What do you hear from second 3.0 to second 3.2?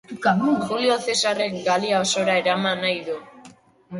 du.